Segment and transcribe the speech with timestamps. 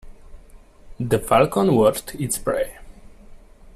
[0.99, 2.79] The falcon watched its prey.